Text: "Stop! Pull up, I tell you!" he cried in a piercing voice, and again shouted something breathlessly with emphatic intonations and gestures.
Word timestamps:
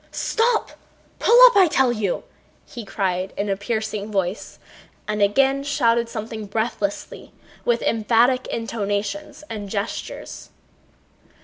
"Stop! 0.09 0.71
Pull 1.19 1.39
up, 1.45 1.55
I 1.55 1.67
tell 1.67 1.91
you!" 1.93 2.23
he 2.65 2.83
cried 2.83 3.33
in 3.37 3.49
a 3.49 3.55
piercing 3.55 4.11
voice, 4.11 4.57
and 5.07 5.21
again 5.21 5.63
shouted 5.63 6.09
something 6.09 6.47
breathlessly 6.47 7.31
with 7.65 7.83
emphatic 7.83 8.47
intonations 8.47 9.43
and 9.47 9.69
gestures. 9.69 10.49